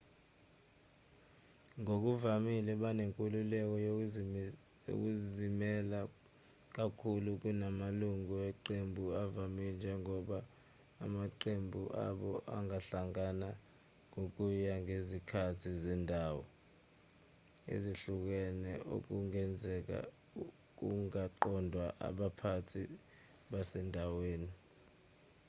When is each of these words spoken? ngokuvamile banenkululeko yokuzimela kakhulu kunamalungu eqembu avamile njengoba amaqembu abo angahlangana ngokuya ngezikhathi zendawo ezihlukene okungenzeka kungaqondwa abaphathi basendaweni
ngokuvamile 1.81 2.71
banenkululeko 2.83 3.75
yokuzimela 4.87 5.99
kakhulu 6.77 7.29
kunamalungu 7.41 8.35
eqembu 8.49 9.03
avamile 9.23 9.73
njengoba 9.75 10.39
amaqembu 11.03 11.81
abo 12.07 12.31
angahlangana 12.57 13.49
ngokuya 14.11 14.73
ngezikhathi 14.85 15.69
zendawo 15.83 16.43
ezihlukene 17.73 18.71
okungenzeka 18.95 19.97
kungaqondwa 20.77 21.85
abaphathi 22.07 22.83
basendaweni 23.51 24.51